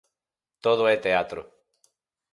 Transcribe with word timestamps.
Todo 0.65 0.83
é 0.93 0.95
teatro. 1.05 1.41